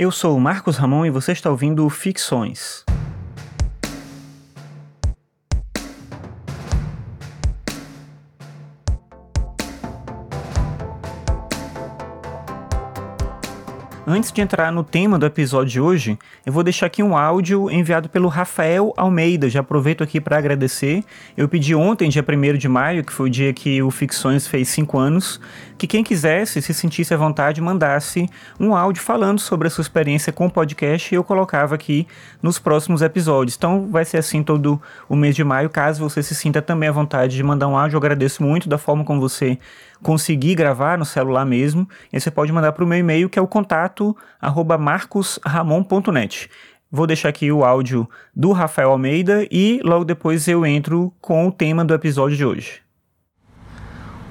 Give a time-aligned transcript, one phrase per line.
[0.00, 2.84] Eu sou o Marcos Ramon e você está ouvindo Ficções.
[14.10, 17.70] Antes de entrar no tema do episódio de hoje, eu vou deixar aqui um áudio
[17.70, 19.50] enviado pelo Rafael Almeida.
[19.50, 21.04] Já aproveito aqui para agradecer.
[21.36, 24.70] Eu pedi ontem, dia 1 de maio, que foi o dia que o Ficções fez
[24.70, 25.38] 5 anos,
[25.76, 28.26] que quem quisesse, se sentisse à vontade, mandasse
[28.58, 32.06] um áudio falando sobre a sua experiência com o podcast e eu colocava aqui
[32.42, 33.56] nos próximos episódios.
[33.58, 35.68] Então vai ser assim todo o mês de maio.
[35.68, 38.78] Caso você se sinta também à vontade de mandar um áudio, eu agradeço muito da
[38.78, 39.58] forma como você
[40.02, 43.42] conseguir gravar no celular mesmo, e você pode mandar para o meu e-mail que é
[43.42, 46.50] o contato arroba marcosramon.net.
[46.90, 51.52] Vou deixar aqui o áudio do Rafael Almeida e logo depois eu entro com o
[51.52, 52.80] tema do episódio de hoje.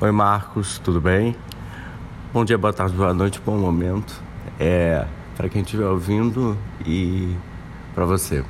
[0.00, 1.34] Oi Marcos, tudo bem?
[2.32, 4.20] Bom dia, boa tarde, boa noite, bom momento.
[4.60, 7.34] É para quem estiver ouvindo e
[7.94, 8.44] para você.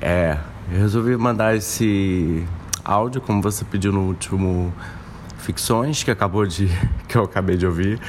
[0.00, 0.38] É,
[0.72, 2.44] eu resolvi mandar esse
[2.84, 4.72] áudio como você pediu no último
[5.38, 6.68] ficções que acabou de
[7.08, 8.00] que eu acabei de ouvir.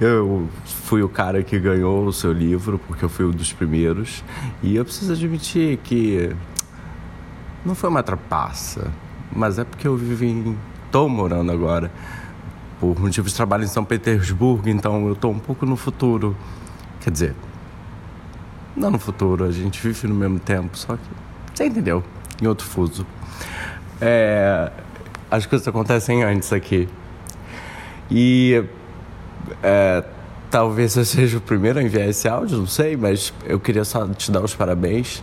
[0.00, 4.22] Eu fui o cara que ganhou o seu livro porque eu fui um dos primeiros
[4.62, 6.34] e eu preciso admitir que
[7.64, 8.90] não foi uma trapaça,
[9.34, 10.56] mas é porque eu vivo em
[10.90, 11.90] tô morando agora
[12.78, 16.36] por motivos de trabalho em São Petersburgo, então eu tô um pouco no futuro.
[17.00, 17.34] Quer dizer,
[18.76, 21.02] não no futuro, a gente vive no mesmo tempo, só que
[21.54, 22.02] você entendeu,
[22.40, 23.06] em outro fuso.
[24.00, 24.70] É,
[25.32, 26.86] as coisas acontecem antes aqui.
[28.10, 28.62] E
[29.62, 30.04] é,
[30.50, 34.06] talvez eu seja o primeiro a enviar esse áudio, não sei, mas eu queria só
[34.08, 35.22] te dar os parabéns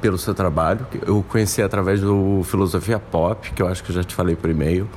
[0.00, 0.86] pelo seu trabalho.
[1.04, 4.48] Eu conheci através do Filosofia Pop, que eu acho que eu já te falei por
[4.48, 4.88] e-mail,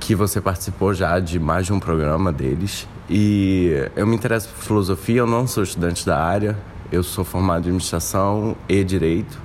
[0.00, 2.88] que você participou já de mais de um programa deles.
[3.08, 6.58] E eu me interesso por filosofia, eu não sou estudante da área,
[6.90, 9.38] eu sou formado em administração e direito.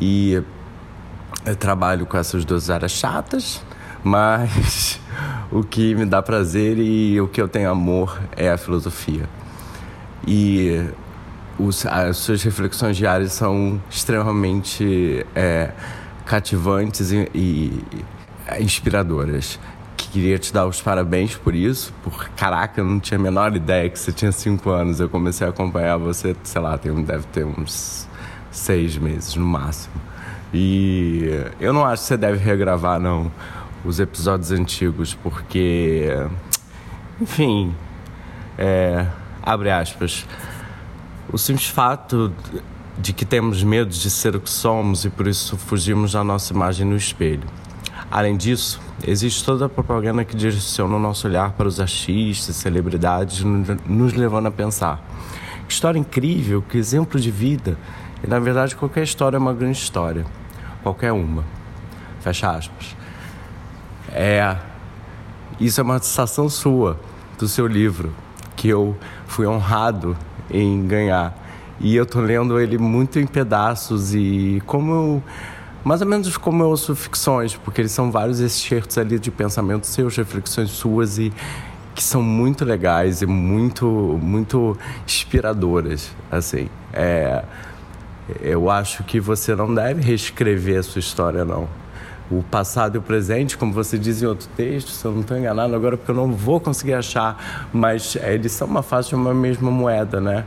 [0.00, 0.40] E
[1.44, 3.62] eu trabalho com essas duas áreas chatas,
[4.02, 5.00] mas
[5.50, 9.28] o que me dá prazer e o que eu tenho amor é a filosofia.
[10.26, 10.84] E
[11.58, 15.72] os, as suas reflexões diárias são extremamente é,
[16.26, 17.84] cativantes e, e
[18.60, 19.58] inspiradoras.
[19.96, 23.88] Queria te dar os parabéns por isso, por caraca, eu não tinha a menor ideia
[23.88, 24.98] que você tinha cinco anos.
[24.98, 28.08] Eu comecei a acompanhar você, sei lá, tem, deve ter uns
[28.50, 29.94] seis meses no máximo.
[30.52, 31.28] E
[31.60, 33.30] eu não acho que você deve regravar, não,
[33.84, 36.08] os episódios antigos, porque.
[37.20, 37.74] Enfim.
[38.58, 39.06] É,
[39.42, 40.26] abre aspas.
[41.32, 42.32] O simples fato
[42.98, 46.52] de que temos medo de ser o que somos e por isso fugimos da nossa
[46.52, 47.48] imagem no espelho.
[48.10, 53.42] Além disso, existe toda a propaganda que direciona o nosso olhar para os artistas, celebridades,
[53.86, 55.02] nos levando a pensar.
[55.66, 57.78] Que história incrível, que exemplo de vida.
[58.22, 60.26] E na verdade, qualquer história é uma grande história
[60.82, 61.44] qualquer uma.
[62.20, 62.96] Fecha aspas.
[64.12, 64.56] É,
[65.58, 66.98] isso é uma sensação sua,
[67.38, 68.12] do seu livro,
[68.56, 70.16] que eu fui honrado
[70.50, 71.36] em ganhar.
[71.78, 75.22] E eu tô lendo ele muito em pedaços e como eu,
[75.82, 79.88] mais ou menos como eu ouço ficções, porque eles são vários excertos ali de pensamentos
[79.88, 81.32] seus, reflexões suas e
[81.94, 84.76] que são muito legais e muito muito
[85.06, 86.68] inspiradoras, assim.
[86.92, 87.42] É,
[88.40, 91.68] eu acho que você não deve reescrever a sua história, não.
[92.30, 95.36] O passado e o presente, como você diz em outro texto, se eu não estou
[95.36, 99.14] enganado agora, porque eu não vou conseguir achar, mas é, eles são uma face de
[99.16, 100.44] uma mesma moeda, né?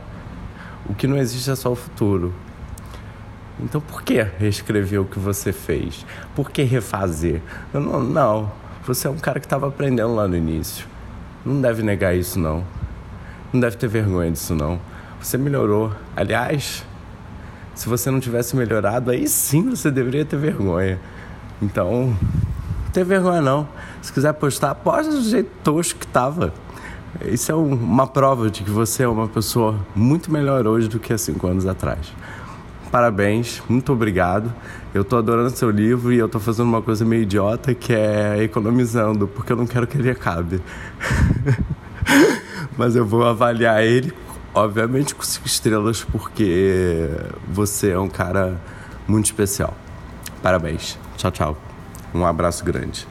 [0.88, 2.32] O que não existe é só o futuro.
[3.60, 6.04] Então, por que reescrever o que você fez?
[6.34, 7.40] Por que refazer?
[7.72, 8.52] Não, não.
[8.86, 10.86] Você é um cara que estava aprendendo lá no início.
[11.44, 12.64] Não deve negar isso, não.
[13.52, 14.80] Não deve ter vergonha disso, não.
[15.20, 15.92] Você melhorou.
[16.16, 16.84] Aliás,
[17.74, 21.00] se você não tivesse melhorado, aí sim você deveria ter vergonha.
[21.60, 22.16] Então,
[22.84, 23.68] não tem vergonha não.
[24.00, 26.52] Se quiser postar, posta do jeito tosco que tava.
[27.26, 31.12] Isso é uma prova de que você é uma pessoa muito melhor hoje do que
[31.12, 32.12] há cinco anos atrás.
[32.90, 34.52] Parabéns, muito obrigado.
[34.92, 38.42] Eu tô adorando seu livro e eu tô fazendo uma coisa meio idiota que é
[38.42, 40.60] economizando, porque eu não quero que ele acabe.
[42.78, 44.12] Mas eu vou avaliar ele
[44.54, 47.08] Obviamente com cinco estrelas, porque
[47.48, 48.60] você é um cara
[49.06, 49.76] muito especial.
[50.42, 50.96] Parabéns.
[51.16, 51.58] Tchau, tchau.
[52.14, 53.06] Um abraço grande.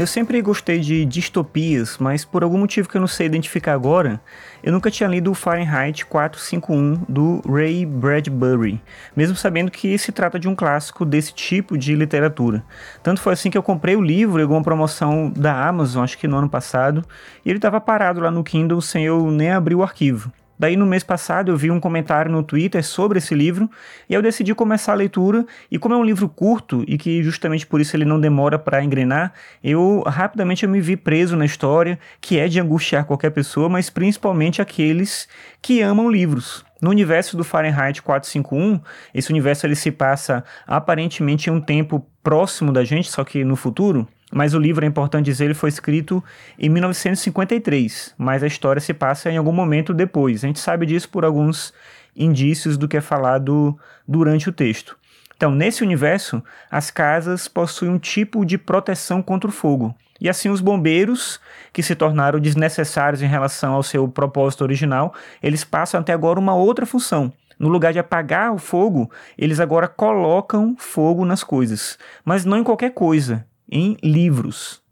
[0.00, 4.18] Eu sempre gostei de distopias, mas por algum motivo que eu não sei identificar agora,
[4.62, 8.80] eu nunca tinha lido o Fahrenheit 451 do Ray Bradbury,
[9.14, 12.64] mesmo sabendo que se trata de um clássico desse tipo de literatura.
[13.02, 16.26] Tanto foi assim que eu comprei o livro em alguma promoção da Amazon, acho que
[16.26, 17.04] no ano passado,
[17.44, 20.32] e ele estava parado lá no Kindle sem eu nem abrir o arquivo.
[20.60, 23.70] Daí no mês passado eu vi um comentário no Twitter sobre esse livro
[24.06, 25.46] e eu decidi começar a leitura.
[25.70, 28.84] E como é um livro curto e que justamente por isso ele não demora para
[28.84, 29.32] engrenar,
[29.64, 33.88] eu rapidamente eu me vi preso na história, que é de angustiar qualquer pessoa, mas
[33.88, 35.26] principalmente aqueles
[35.62, 36.62] que amam livros.
[36.78, 38.82] No universo do Fahrenheit 451,
[39.14, 43.56] esse universo ele se passa aparentemente em um tempo próximo da gente, só que no
[43.56, 44.06] futuro.
[44.30, 46.22] Mas o livro, é importante dizer, ele foi escrito
[46.56, 50.44] em 1953, mas a história se passa em algum momento depois.
[50.44, 51.74] A gente sabe disso por alguns
[52.16, 54.96] indícios do que é falado durante o texto.
[55.36, 59.94] Então, nesse universo, as casas possuem um tipo de proteção contra o fogo.
[60.20, 61.40] E assim os bombeiros,
[61.72, 66.54] que se tornaram desnecessários em relação ao seu propósito original, eles passam até agora uma
[66.54, 67.32] outra função.
[67.58, 72.64] No lugar de apagar o fogo, eles agora colocam fogo nas coisas, mas não em
[72.64, 74.82] qualquer coisa em livros.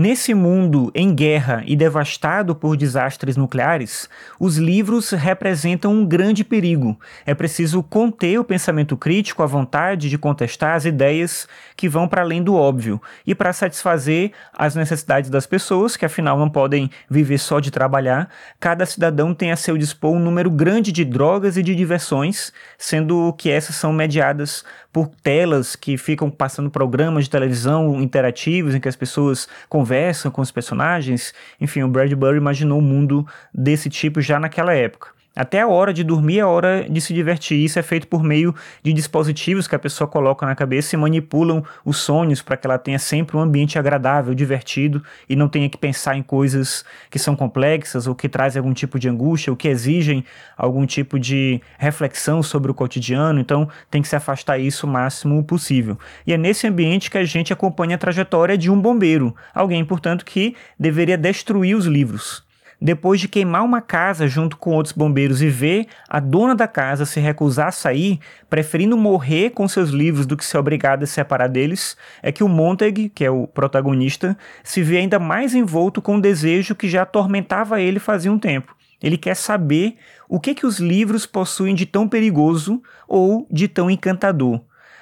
[0.00, 4.08] Nesse mundo em guerra e devastado por desastres nucleares,
[4.38, 6.96] os livros representam um grande perigo.
[7.26, 12.22] É preciso conter o pensamento crítico, a vontade de contestar as ideias que vão para
[12.22, 17.38] além do óbvio e para satisfazer as necessidades das pessoas, que afinal não podem viver
[17.38, 18.30] só de trabalhar.
[18.60, 23.32] Cada cidadão tem a seu dispor um número grande de drogas e de diversões, sendo
[23.32, 28.88] que essas são mediadas por telas que ficam passando programas de televisão interativos em que
[28.88, 29.87] as pessoas conversam
[30.30, 31.34] com os personagens.
[31.60, 35.17] Enfim, o Bradbury imaginou um mundo desse tipo já naquela época.
[35.38, 37.64] Até a hora de dormir é a hora de se divertir.
[37.64, 38.52] Isso é feito por meio
[38.82, 42.76] de dispositivos que a pessoa coloca na cabeça e manipulam os sonhos para que ela
[42.76, 47.36] tenha sempre um ambiente agradável, divertido e não tenha que pensar em coisas que são
[47.36, 50.24] complexas ou que trazem algum tipo de angústia ou que exigem
[50.56, 53.38] algum tipo de reflexão sobre o cotidiano.
[53.38, 55.96] Então tem que se afastar isso o máximo possível.
[56.26, 60.24] E é nesse ambiente que a gente acompanha a trajetória de um bombeiro, alguém, portanto,
[60.24, 62.47] que deveria destruir os livros
[62.80, 67.04] depois de queimar uma casa junto com outros bombeiros e ver a dona da casa
[67.04, 71.14] se recusar a sair, preferindo morrer com seus livros do que ser obrigado a se
[71.14, 76.00] separar deles, é que o Montag, que é o protagonista, se vê ainda mais envolto
[76.00, 78.76] com um desejo que já atormentava ele fazia um tempo.
[79.02, 79.96] Ele quer saber
[80.28, 84.60] o que que os livros possuem de tão perigoso ou de tão encantador.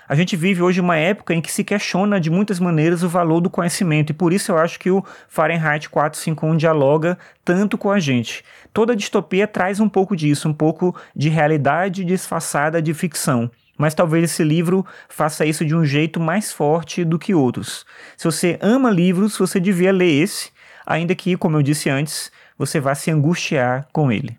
[0.08, 3.40] A gente vive hoje uma época em que se questiona de muitas maneiras o valor
[3.40, 7.98] do conhecimento, e por isso eu acho que o Fahrenheit 451 dialoga tanto com a
[7.98, 8.44] gente.
[8.72, 14.24] Toda distopia traz um pouco disso, um pouco de realidade disfarçada de ficção mas talvez
[14.24, 17.84] esse livro faça isso de um jeito mais forte do que outros.
[18.16, 20.50] Se você ama livros, você devia ler esse,
[20.86, 24.38] ainda que, como eu disse antes, você vá se angustiar com ele.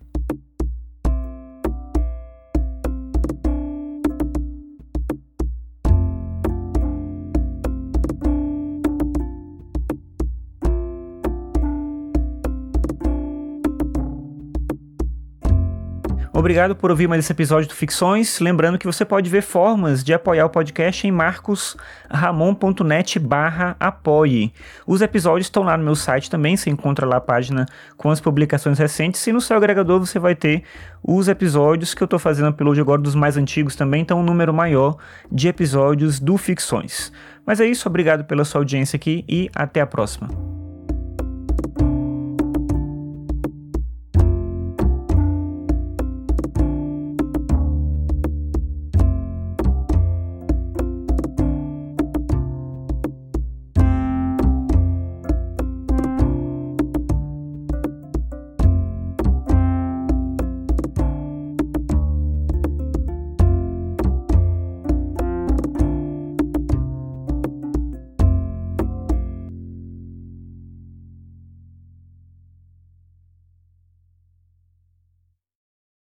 [16.38, 18.38] Obrigado por ouvir mais esse episódio do Ficções.
[18.38, 24.52] Lembrando que você pode ver formas de apoiar o podcast em marcosramon.net barra apoie.
[24.86, 28.20] Os episódios estão lá no meu site também, você encontra lá a página com as
[28.20, 30.62] publicações recentes e no seu agregador você vai ter
[31.02, 34.54] os episódios que eu estou fazendo upload agora dos mais antigos também, então um número
[34.54, 34.96] maior
[35.32, 37.12] de episódios do Ficções.
[37.44, 40.28] Mas é isso, obrigado pela sua audiência aqui e até a próxima.